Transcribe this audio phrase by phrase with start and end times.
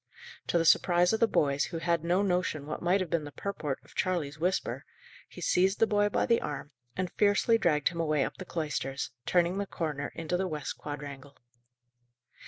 [0.47, 3.31] To the surprise of the boys, who had no notion what might have been the
[3.31, 4.83] purport of Charley's whisper,
[5.29, 9.11] he seized the boy by the arm, and fiercely dragged him away up the cloisters,
[9.27, 11.37] turning the corner into the west quadrangle.